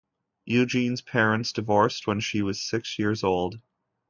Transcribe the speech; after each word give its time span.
Eugenie's 0.47 0.99
parents 0.99 1.51
divorced 1.51 2.07
when 2.07 2.19
she 2.19 2.41
was 2.41 2.59
six 2.59 2.97
years 2.97 3.23
old. 3.23 3.61